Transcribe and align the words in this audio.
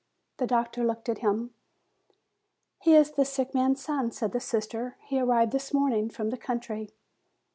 The 0.37 0.47
doctor 0.47 0.83
looked 0.83 1.09
at 1.09 1.19
him. 1.19 1.53
"He 2.79 2.95
is 2.95 3.11
the 3.11 3.23
sick 3.23 3.53
man's 3.53 3.83
son," 3.83 4.09
said 4.11 4.31
the 4.31 4.39
sister; 4.39 4.97
"he 5.01 5.19
arrived 5.21 5.51
this 5.51 5.75
morning 5.75 6.09
from 6.09 6.31
the 6.31 6.37
country." 6.37 6.89